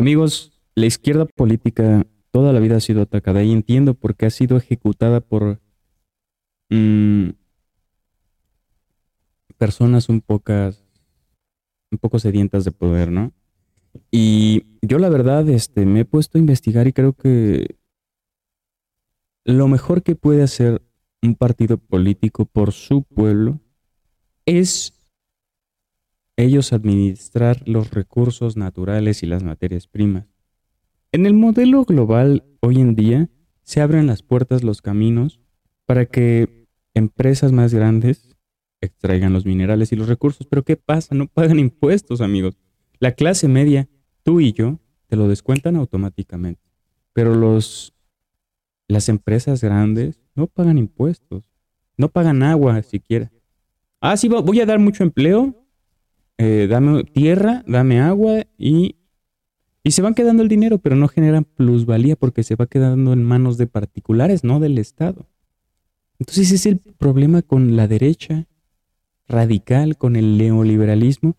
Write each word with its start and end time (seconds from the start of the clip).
Amigos, 0.00 0.58
la 0.76 0.86
izquierda 0.86 1.26
política 1.26 2.06
toda 2.30 2.54
la 2.54 2.58
vida 2.58 2.76
ha 2.76 2.80
sido 2.80 3.02
atacada 3.02 3.42
y 3.42 3.52
entiendo 3.52 3.92
por 3.92 4.16
qué 4.16 4.24
ha 4.24 4.30
sido 4.30 4.56
ejecutada 4.56 5.20
por 5.20 5.60
mm, 6.70 7.32
personas 9.58 10.08
un 10.08 10.22
pocas, 10.22 10.82
un 11.90 11.98
poco 11.98 12.18
sedientas 12.18 12.64
de 12.64 12.70
poder, 12.70 13.12
¿no? 13.12 13.34
Y 14.10 14.64
yo 14.80 14.98
la 14.98 15.10
verdad, 15.10 15.46
este, 15.50 15.84
me 15.84 16.00
he 16.00 16.04
puesto 16.06 16.38
a 16.38 16.40
investigar 16.40 16.86
y 16.86 16.94
creo 16.94 17.12
que 17.12 17.76
lo 19.44 19.68
mejor 19.68 20.02
que 20.02 20.14
puede 20.14 20.42
hacer 20.42 20.80
un 21.20 21.34
partido 21.34 21.76
político 21.76 22.46
por 22.46 22.72
su 22.72 23.02
pueblo 23.02 23.60
es 24.46 24.94
ellos 26.42 26.72
administrar 26.72 27.62
los 27.66 27.90
recursos 27.90 28.56
naturales 28.56 29.22
y 29.22 29.26
las 29.26 29.42
materias 29.42 29.86
primas. 29.86 30.26
En 31.12 31.26
el 31.26 31.34
modelo 31.34 31.84
global 31.84 32.44
hoy 32.60 32.80
en 32.80 32.94
día 32.94 33.28
se 33.62 33.80
abren 33.80 34.06
las 34.06 34.22
puertas, 34.22 34.62
los 34.62 34.82
caminos 34.82 35.40
para 35.86 36.06
que 36.06 36.66
empresas 36.94 37.52
más 37.52 37.74
grandes 37.74 38.36
extraigan 38.80 39.32
los 39.32 39.44
minerales 39.44 39.92
y 39.92 39.96
los 39.96 40.08
recursos. 40.08 40.46
Pero 40.46 40.62
¿qué 40.64 40.76
pasa? 40.76 41.14
No 41.14 41.26
pagan 41.26 41.58
impuestos, 41.58 42.20
amigos. 42.20 42.56
La 42.98 43.12
clase 43.12 43.48
media, 43.48 43.88
tú 44.22 44.40
y 44.40 44.52
yo, 44.52 44.78
te 45.08 45.16
lo 45.16 45.28
descuentan 45.28 45.76
automáticamente. 45.76 46.62
Pero 47.12 47.34
los, 47.34 47.92
las 48.88 49.08
empresas 49.08 49.62
grandes 49.62 50.20
no 50.34 50.46
pagan 50.46 50.78
impuestos. 50.78 51.44
No 51.96 52.08
pagan 52.08 52.42
agua 52.42 52.82
siquiera. 52.82 53.30
Ah, 54.00 54.16
sí, 54.16 54.28
voy 54.28 54.60
a 54.60 54.66
dar 54.66 54.78
mucho 54.78 55.02
empleo. 55.02 55.54
Eh, 56.42 56.68
dame 56.68 57.04
tierra, 57.04 57.62
dame 57.66 58.00
agua 58.00 58.46
y, 58.56 58.96
y 59.84 59.90
se 59.90 60.00
van 60.00 60.14
quedando 60.14 60.42
el 60.42 60.48
dinero, 60.48 60.78
pero 60.78 60.96
no 60.96 61.06
generan 61.06 61.44
plusvalía 61.44 62.16
porque 62.16 62.44
se 62.44 62.56
va 62.56 62.66
quedando 62.66 63.12
en 63.12 63.22
manos 63.22 63.58
de 63.58 63.66
particulares, 63.66 64.42
no 64.42 64.58
del 64.58 64.78
Estado. 64.78 65.28
Entonces 66.18 66.46
ese 66.46 66.54
es 66.54 66.64
el 66.64 66.78
problema 66.78 67.42
con 67.42 67.76
la 67.76 67.86
derecha 67.86 68.46
radical, 69.28 69.98
con 69.98 70.16
el 70.16 70.38
neoliberalismo, 70.38 71.36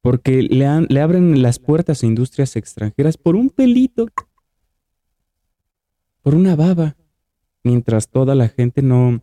porque 0.00 0.42
le, 0.42 0.68
le 0.88 1.00
abren 1.00 1.42
las 1.42 1.58
puertas 1.58 2.04
a 2.04 2.06
industrias 2.06 2.54
extranjeras 2.54 3.16
por 3.16 3.34
un 3.34 3.50
pelito, 3.50 4.06
por 6.22 6.36
una 6.36 6.54
baba, 6.54 6.96
mientras 7.64 8.08
toda 8.08 8.36
la 8.36 8.48
gente 8.48 8.82
no, 8.82 9.20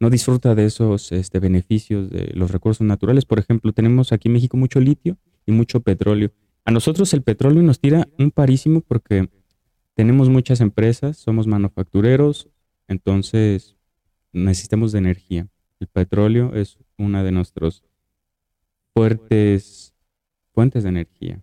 no 0.00 0.10
disfruta 0.10 0.54
de 0.54 0.66
esos 0.66 1.12
este, 1.12 1.40
beneficios 1.40 2.10
de 2.10 2.32
los 2.34 2.50
recursos 2.50 2.86
naturales. 2.86 3.24
Por 3.24 3.38
ejemplo, 3.38 3.72
tenemos 3.72 4.12
aquí 4.12 4.28
en 4.28 4.34
México 4.34 4.56
mucho 4.56 4.80
litio 4.80 5.16
y 5.44 5.52
mucho 5.52 5.80
petróleo. 5.80 6.32
A 6.64 6.70
nosotros 6.70 7.12
el 7.14 7.22
petróleo 7.22 7.62
nos 7.62 7.80
tira 7.80 8.08
un 8.18 8.30
parísimo 8.30 8.80
porque 8.80 9.28
tenemos 9.94 10.28
muchas 10.28 10.60
empresas, 10.60 11.16
somos 11.16 11.46
manufactureros, 11.46 12.48
entonces 12.86 13.76
necesitamos 14.32 14.92
de 14.92 14.98
energía. 14.98 15.48
El 15.80 15.88
petróleo 15.88 16.54
es 16.54 16.78
una 16.96 17.24
de 17.24 17.32
nuestros 17.32 17.82
fuertes 18.94 19.94
fuentes 20.52 20.82
de 20.82 20.88
energía. 20.88 21.42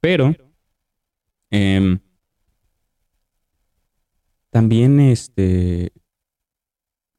Pero 0.00 0.34
em, 1.50 1.98
también, 4.50 5.00
este, 5.00 5.92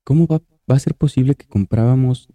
¿cómo 0.04 0.28
va, 0.28 0.42
va, 0.70 0.76
a 0.76 0.80
ser 0.80 0.96
posible 0.96 1.36
que 1.36 1.48
comprábamos? 1.48 2.28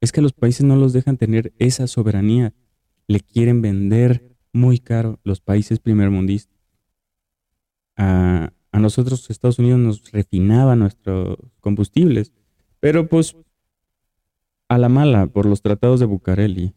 Es 0.00 0.12
que 0.12 0.20
los 0.20 0.32
países 0.32 0.64
no 0.64 0.76
los 0.76 0.92
dejan 0.92 1.16
tener 1.16 1.52
esa 1.58 1.86
soberanía. 1.86 2.52
Le 3.06 3.20
quieren 3.20 3.62
vender 3.62 4.36
muy 4.52 4.78
caro 4.78 5.20
los 5.24 5.40
países 5.40 5.78
primermundistas. 5.78 6.58
A, 7.96 8.52
a 8.72 8.78
nosotros, 8.78 9.30
Estados 9.30 9.58
Unidos, 9.58 9.80
nos 9.80 10.12
refinaba 10.12 10.76
nuestros 10.76 11.38
combustibles. 11.60 12.32
Pero 12.80 13.08
pues 13.08 13.36
a 14.68 14.78
la 14.78 14.88
mala, 14.88 15.26
por 15.26 15.46
los 15.46 15.62
tratados 15.62 16.00
de 16.00 16.06
Bucareli, 16.06 16.74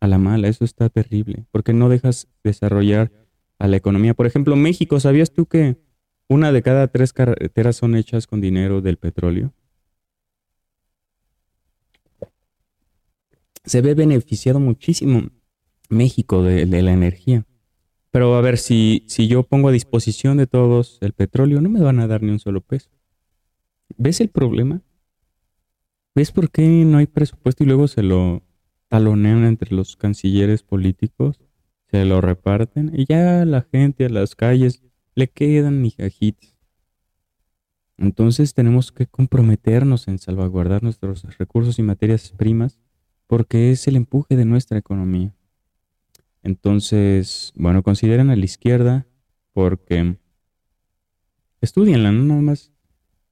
a 0.00 0.06
la 0.06 0.18
mala, 0.18 0.48
eso 0.48 0.64
está 0.64 0.88
terrible, 0.88 1.46
porque 1.50 1.72
no 1.72 1.88
dejas 1.88 2.28
desarrollar 2.42 3.12
a 3.58 3.68
la 3.68 3.76
economía. 3.76 4.14
Por 4.14 4.26
ejemplo, 4.26 4.56
México, 4.56 5.00
¿sabías 5.00 5.32
tú 5.32 5.46
que 5.46 5.76
una 6.28 6.52
de 6.52 6.62
cada 6.62 6.88
tres 6.88 7.12
carreteras 7.12 7.76
son 7.76 7.94
hechas 7.94 8.26
con 8.26 8.40
dinero 8.40 8.80
del 8.80 8.96
petróleo? 8.96 9.52
Se 13.64 13.80
ve 13.80 13.94
beneficiado 13.94 14.60
muchísimo 14.60 15.30
México 15.88 16.42
de, 16.42 16.66
la 16.66 16.92
energía. 16.92 17.46
Pero 18.10 18.34
a 18.34 18.40
ver, 18.40 18.58
si, 18.58 19.04
si 19.06 19.28
yo 19.28 19.42
pongo 19.42 19.68
a 19.68 19.72
disposición 19.72 20.38
de 20.38 20.46
todos 20.46 20.98
el 21.00 21.12
petróleo, 21.12 21.60
no 21.60 21.68
me 21.68 21.80
van 21.80 22.00
a 22.00 22.06
dar 22.06 22.22
ni 22.22 22.30
un 22.30 22.38
solo 22.38 22.60
peso. 22.60 22.90
¿Ves 23.96 24.20
el 24.20 24.28
problema? 24.28 24.82
¿Ves 26.14 26.32
por 26.32 26.50
qué 26.50 26.66
no 26.66 26.98
hay 26.98 27.06
presupuesto 27.06 27.62
y 27.62 27.66
luego 27.66 27.86
se 27.86 28.02
lo 28.02 28.42
talonean 28.88 29.44
entre 29.44 29.74
los 29.74 29.96
cancilleres 29.96 30.62
políticos? 30.62 31.40
Se 31.90 32.04
lo 32.04 32.20
reparten 32.20 32.92
y 32.94 33.04
ya 33.06 33.44
la 33.44 33.62
gente 33.62 34.06
a 34.06 34.08
las 34.08 34.34
calles 34.34 34.82
le 35.14 35.28
quedan 35.28 35.82
migajitas. 35.82 36.56
Entonces 37.96 38.54
tenemos 38.54 38.92
que 38.92 39.06
comprometernos 39.06 40.08
en 40.08 40.18
salvaguardar 40.18 40.82
nuestros 40.82 41.22
recursos 41.36 41.78
y 41.78 41.82
materias 41.82 42.32
primas 42.36 42.80
porque 43.30 43.70
es 43.70 43.86
el 43.86 43.94
empuje 43.94 44.34
de 44.34 44.44
nuestra 44.44 44.76
economía. 44.76 45.32
Entonces, 46.42 47.52
bueno, 47.54 47.84
consideren 47.84 48.28
a 48.28 48.34
la 48.34 48.44
izquierda 48.44 49.06
porque 49.52 50.16
estudianla, 51.60 52.10
no 52.10 52.24
nada 52.24 52.40
más. 52.40 52.72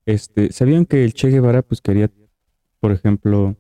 Este, 0.07 0.53
¿sabían 0.53 0.87
que 0.87 1.03
el 1.03 1.15
Che 1.15 1.31
Guevara 1.31 1.63
pues 1.63 1.81
quería 1.81 2.13
por 2.79 2.93
ejemplo, 2.93 3.57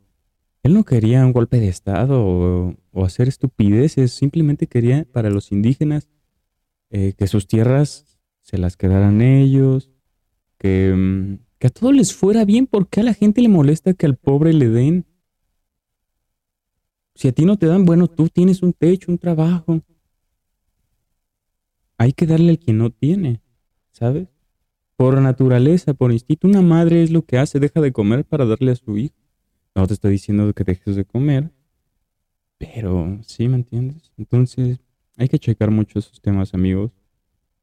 él 0.62 0.74
no 0.74 0.84
quería 0.84 1.26
un 1.26 1.32
golpe 1.32 1.58
de 1.58 1.66
Estado 1.66 2.24
o, 2.24 3.04
hacer 3.04 3.26
estupideces, 3.26 4.12
simplemente 4.12 4.68
quería 4.68 5.08
para 5.10 5.30
los 5.30 5.50
indígenas 5.50 6.06
eh, 6.90 7.14
que 7.18 7.26
sus 7.26 7.48
tierras 7.48 8.20
se 8.42 8.58
las 8.58 8.76
quedaran 8.76 9.22
ellos, 9.22 9.90
que, 10.56 10.94
mm, 10.96 11.40
que 11.58 11.66
a 11.66 11.70
todos 11.70 11.92
les 11.92 12.14
fuera 12.14 12.44
bien, 12.44 12.68
porque 12.68 13.00
a 13.00 13.02
la 13.02 13.12
gente 13.12 13.42
le 13.42 13.48
molesta 13.48 13.92
que 13.92 14.06
al 14.06 14.16
pobre 14.16 14.52
le 14.52 14.68
den. 14.68 15.04
Si 17.18 17.26
a 17.26 17.32
ti 17.32 17.44
no 17.44 17.58
te 17.58 17.66
dan, 17.66 17.84
bueno, 17.84 18.06
tú 18.06 18.28
tienes 18.28 18.62
un 18.62 18.72
techo, 18.72 19.10
un 19.10 19.18
trabajo. 19.18 19.80
Hay 21.96 22.12
que 22.12 22.26
darle 22.26 22.50
al 22.50 22.60
quien 22.60 22.78
no 22.78 22.90
tiene, 22.90 23.40
¿sabes? 23.90 24.28
Por 24.94 25.20
naturaleza, 25.20 25.94
por 25.94 26.12
instinto, 26.12 26.46
una 26.46 26.62
madre 26.62 27.02
es 27.02 27.10
lo 27.10 27.22
que 27.22 27.36
hace, 27.36 27.58
deja 27.58 27.80
de 27.80 27.90
comer 27.90 28.24
para 28.24 28.46
darle 28.46 28.70
a 28.70 28.76
su 28.76 28.96
hijo. 28.96 29.16
No 29.74 29.84
te 29.88 29.94
estoy 29.94 30.12
diciendo 30.12 30.52
que 30.54 30.62
dejes 30.62 30.94
de 30.94 31.04
comer, 31.04 31.50
pero 32.56 33.18
sí, 33.26 33.48
¿me 33.48 33.56
entiendes? 33.56 34.12
Entonces, 34.16 34.78
hay 35.16 35.28
que 35.28 35.40
checar 35.40 35.72
mucho 35.72 35.98
esos 35.98 36.20
temas, 36.20 36.54
amigos, 36.54 36.92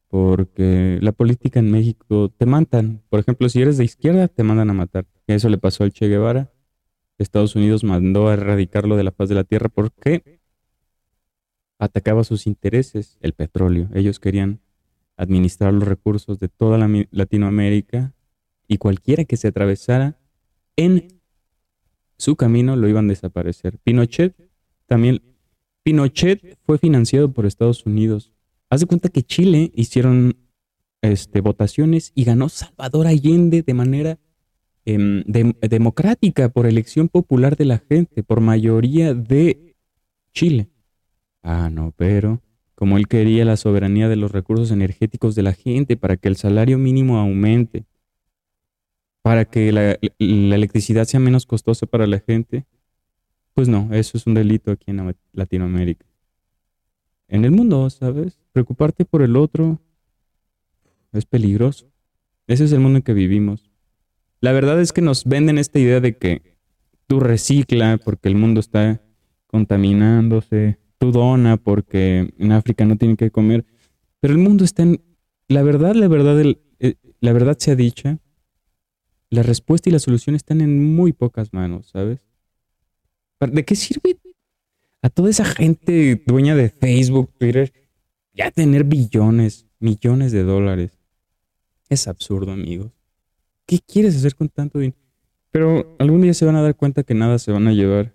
porque 0.09 0.99
la 1.01 1.13
política 1.13 1.61
en 1.61 1.71
México 1.71 2.27
te 2.27 2.45
matan. 2.45 3.03
Por 3.07 3.21
ejemplo, 3.21 3.47
si 3.47 3.61
eres 3.61 3.77
de 3.77 3.85
izquierda, 3.85 4.27
te 4.27 4.43
mandan 4.43 4.69
a 4.69 4.73
matar. 4.73 5.05
Eso 5.27 5.47
le 5.47 5.57
pasó 5.57 5.85
al 5.85 5.93
Che 5.93 6.09
Guevara. 6.09 6.51
Estados 7.17 7.55
Unidos 7.55 7.83
mandó 7.83 8.27
a 8.27 8.33
erradicarlo 8.33 8.97
de 8.97 9.03
la 9.03 9.11
faz 9.11 9.29
de 9.29 9.35
la 9.35 9.43
tierra 9.43 9.69
porque 9.69 10.39
atacaba 11.79 12.23
sus 12.23 12.47
intereses, 12.47 13.17
el 13.21 13.33
petróleo. 13.33 13.89
Ellos 13.93 14.19
querían 14.19 14.59
administrar 15.17 15.73
los 15.73 15.87
recursos 15.87 16.39
de 16.39 16.49
toda 16.49 16.77
la 16.77 16.89
Latinoamérica 17.11 18.13
y 18.67 18.77
cualquiera 18.77 19.25
que 19.25 19.37
se 19.37 19.47
atravesara 19.47 20.17
en 20.75 21.19
su 22.17 22.35
camino 22.35 22.75
lo 22.75 22.87
iban 22.87 23.05
a 23.05 23.09
desaparecer. 23.09 23.77
Pinochet 23.79 24.35
también, 24.87 25.21
Pinochet 25.83 26.57
fue 26.65 26.77
financiado 26.77 27.31
por 27.31 27.45
Estados 27.45 27.85
Unidos. 27.85 28.33
Haz 28.69 28.81
de 28.81 28.87
cuenta 28.87 29.09
que 29.09 29.23
Chile 29.23 29.71
hicieron 29.75 30.37
este, 31.01 31.41
votaciones 31.41 32.11
y 32.15 32.23
ganó 32.23 32.49
Salvador 32.49 33.07
Allende 33.07 33.61
de 33.61 33.73
manera 33.73 34.19
em, 34.85 35.23
democrática 35.23 36.49
por 36.49 36.65
elección 36.65 37.09
popular 37.09 37.55
de 37.57 37.65
la 37.65 37.79
gente, 37.79 38.23
por 38.23 38.41
mayoría 38.41 39.13
de 39.13 39.75
Chile. 40.33 40.69
Ah, 41.43 41.69
no, 41.71 41.93
pero 41.95 42.41
como 42.75 42.97
él 42.97 43.07
quería 43.07 43.45
la 43.45 43.57
soberanía 43.57 44.09
de 44.09 44.17
los 44.17 44.31
recursos 44.31 44.69
energéticos 44.69 45.33
de 45.33 45.43
la 45.43 45.53
gente 45.53 45.95
para 45.95 46.17
que 46.17 46.27
el 46.27 46.35
salario 46.35 46.77
mínimo 46.77 47.17
aumente, 47.17 47.85
para 49.21 49.45
que 49.45 49.71
la, 49.71 49.97
electricidad 50.19 51.05
sea 51.05 51.19
menos 51.19 51.45
costosa 51.45 51.85
para 51.85 52.05
la 52.05 52.19
gente, 52.19 52.65
pues 53.53 53.69
no, 53.69 53.89
eso 53.93 54.17
es 54.17 54.27
un 54.27 54.33
delito 54.33 54.71
aquí 54.71 54.91
en 54.91 55.15
Latinoamérica. 55.31 56.05
En 57.27 57.45
el 57.45 57.51
mundo, 57.51 57.89
¿sabes? 57.89 58.37
Preocuparte 58.51 59.05
por 59.05 59.21
el 59.21 59.35
otro 59.37 59.79
es 61.13 61.25
peligroso. 61.25 61.87
Ese 62.45 62.65
es 62.65 62.71
el 62.73 62.81
mundo 62.81 62.97
en 62.97 63.03
que 63.03 63.13
vivimos. 63.13 63.71
La 64.45 64.51
verdad 64.51 64.79
es 64.79 64.93
que 64.93 65.01
nos 65.01 65.25
venden 65.25 65.57
esta 65.57 65.79
idea 65.79 65.99
de 65.99 66.17
que 66.17 66.43
tú 67.07 67.19
recicla 67.19 67.97
porque 67.97 68.29
el 68.29 68.35
mundo 68.35 68.59
está 68.59 69.01
contaminándose, 69.47 70.77
tú 70.99 71.11
dona 71.11 71.57
porque 71.57 72.31
en 72.37 72.51
África 72.51 72.85
no 72.85 72.95
tienen 72.95 73.17
que 73.17 73.31
comer. 73.31 73.65
Pero 74.19 74.35
el 74.35 74.39
mundo 74.39 74.63
está 74.63 74.83
en... 74.83 75.01
La 75.47 75.63
verdad, 75.63 75.95
la 75.95 76.07
verdad, 76.07 76.39
eh, 76.77 76.93
la 77.21 77.33
verdad 77.33 77.57
sea 77.57 77.75
dicha, 77.75 78.19
la 79.31 79.41
respuesta 79.41 79.89
y 79.89 79.93
la 79.93 79.97
solución 79.97 80.35
están 80.35 80.61
en 80.61 80.93
muy 80.93 81.11
pocas 81.11 81.51
manos, 81.51 81.87
¿sabes? 81.87 82.19
¿De 83.39 83.65
qué 83.65 83.75
sirve 83.75 84.19
a 85.01 85.09
toda 85.09 85.31
esa 85.31 85.45
gente 85.45 86.23
dueña 86.27 86.53
de 86.53 86.69
Facebook, 86.69 87.33
Twitter, 87.39 87.73
ya 88.31 88.51
tener 88.51 88.83
billones, 88.83 89.65
millones 89.79 90.31
de 90.31 90.43
dólares? 90.43 90.99
Es 91.89 92.07
absurdo, 92.07 92.51
amigos. 92.51 92.94
¿Qué 93.65 93.79
quieres 93.79 94.15
hacer 94.15 94.35
con 94.35 94.49
tanto 94.49 94.79
dinero? 94.79 94.97
Pero 95.51 95.95
algún 95.99 96.21
día 96.21 96.33
se 96.33 96.45
van 96.45 96.55
a 96.55 96.61
dar 96.61 96.75
cuenta 96.75 97.03
que 97.03 97.13
nada 97.13 97.39
se 97.39 97.51
van 97.51 97.67
a 97.67 97.73
llevar 97.73 98.13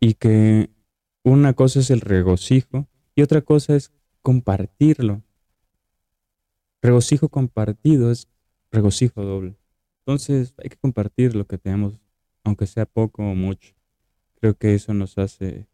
y 0.00 0.14
que 0.14 0.70
una 1.22 1.52
cosa 1.52 1.80
es 1.80 1.90
el 1.90 2.00
regocijo 2.00 2.88
y 3.14 3.22
otra 3.22 3.40
cosa 3.42 3.76
es 3.76 3.92
compartirlo. 4.22 5.22
Regocijo 6.82 7.28
compartido 7.28 8.10
es 8.10 8.28
regocijo 8.70 9.22
doble. 9.22 9.56
Entonces 10.00 10.54
hay 10.62 10.70
que 10.70 10.76
compartir 10.76 11.34
lo 11.34 11.46
que 11.46 11.58
tenemos, 11.58 12.00
aunque 12.44 12.66
sea 12.66 12.86
poco 12.86 13.22
o 13.22 13.34
mucho. 13.34 13.74
Creo 14.40 14.54
que 14.54 14.74
eso 14.74 14.94
nos 14.94 15.18
hace 15.18 15.66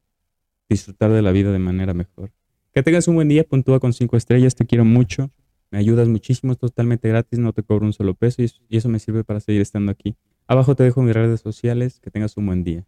disfrutar 0.68 1.10
de 1.12 1.22
la 1.22 1.32
vida 1.32 1.52
de 1.52 1.58
manera 1.58 1.94
mejor. 1.94 2.32
Que 2.72 2.82
tengas 2.82 3.06
un 3.08 3.14
buen 3.14 3.28
día, 3.28 3.44
puntúa 3.44 3.80
con 3.80 3.92
cinco 3.92 4.16
estrellas, 4.16 4.54
te 4.54 4.66
quiero 4.66 4.84
mucho, 4.84 5.30
me 5.74 5.80
ayudas 5.80 6.06
muchísimo, 6.06 6.52
es 6.52 6.58
totalmente 6.58 7.08
gratis, 7.08 7.40
no 7.40 7.52
te 7.52 7.64
cobro 7.64 7.84
un 7.84 7.92
solo 7.92 8.14
peso 8.14 8.42
y 8.42 8.76
eso 8.76 8.88
me 8.88 9.00
sirve 9.00 9.24
para 9.24 9.40
seguir 9.40 9.60
estando 9.60 9.90
aquí. 9.90 10.14
Abajo 10.46 10.76
te 10.76 10.84
dejo 10.84 11.02
mis 11.02 11.14
redes 11.14 11.40
sociales, 11.40 11.98
que 11.98 12.12
tengas 12.12 12.36
un 12.36 12.46
buen 12.46 12.62
día. 12.62 12.86